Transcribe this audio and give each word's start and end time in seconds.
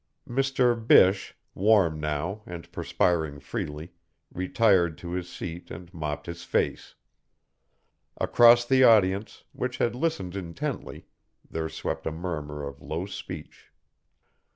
Mr. 0.27 0.73
Bysshe, 0.75 1.35
warm 1.53 1.99
now 1.99 2.41
and 2.47 2.71
perspiring 2.71 3.39
freely, 3.39 3.93
retired 4.33 4.97
to 4.97 5.11
his 5.11 5.29
seat 5.29 5.69
and 5.69 5.93
mopped 5.93 6.25
his 6.25 6.43
face. 6.43 6.95
Across 8.17 8.65
the 8.65 8.83
audience, 8.83 9.43
which 9.51 9.77
had 9.77 9.93
listened 9.93 10.35
intently, 10.35 11.05
there 11.47 11.69
swept 11.69 12.07
a 12.07 12.11
murmur 12.11 12.65
of 12.67 12.81
low 12.81 13.05
speech. 13.05 13.69